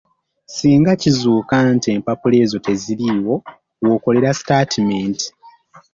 Singa 0.55 0.91
kizuuka 1.01 1.55
nti 1.75 1.87
empapula 1.95 2.35
ezo 2.43 2.57
teziriiwo 2.67 3.35
w’okolera 3.85 4.29
sitaatimenti. 4.39 5.25